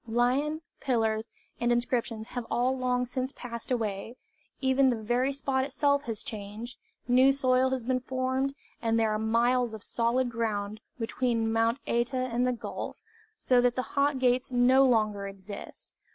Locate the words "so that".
13.37-13.75